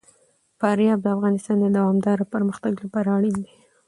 فاریاب 0.59 0.99
د 1.03 1.07
افغانستان 1.15 1.57
د 1.61 1.65
دوامداره 1.77 2.25
پرمختګ 2.33 2.73
لپاره 2.83 3.07
اړین 3.17 3.35
دي. 3.43 3.51